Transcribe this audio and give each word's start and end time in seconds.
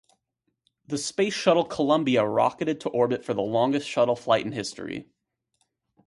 The 0.87 0.97
Space 0.97 1.35
Shuttle 1.35 1.63
"Columbia" 1.63 2.25
rocketed 2.25 2.79
to 2.81 2.89
orbit 2.89 3.23
for 3.23 3.35
the 3.35 3.43
longest 3.43 3.87
Shuttle 3.87 4.15
flight 4.15 4.43
in 4.43 4.51
history. 4.51 5.09